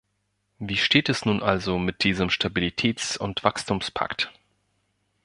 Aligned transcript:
Wie 0.57 0.77
steht 0.77 1.09
es 1.09 1.25
nun 1.25 1.43
also 1.43 1.77
mit 1.77 2.03
diesem 2.03 2.29
Stabilitäts- 2.29 3.19
und 3.19 3.43
Wachstumspakt? 3.43 4.31